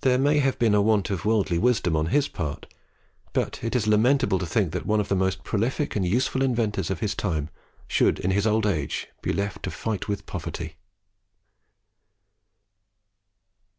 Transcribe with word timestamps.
There 0.00 0.16
may 0.16 0.38
have 0.38 0.58
been 0.58 0.74
a 0.74 0.80
want 0.80 1.10
of 1.10 1.26
worldly 1.26 1.58
wisdom 1.58 1.94
on 1.94 2.06
his 2.06 2.28
part, 2.28 2.64
but 3.34 3.62
it 3.62 3.76
is 3.76 3.86
lamentable 3.86 4.38
to 4.38 4.46
think 4.46 4.72
that 4.72 4.86
one 4.86 5.00
of 5.00 5.08
the 5.08 5.14
most 5.14 5.44
prolific 5.44 5.94
and 5.94 6.02
useful 6.02 6.40
inventors 6.40 6.88
of 6.88 7.00
his 7.00 7.14
time 7.14 7.50
should 7.86 8.18
in 8.18 8.30
his 8.30 8.46
old 8.46 8.64
age 8.64 9.08
be 9.20 9.34
left 9.34 9.62
to 9.64 9.70
fight 9.70 10.08
with 10.08 10.24
poverty. 10.24 10.76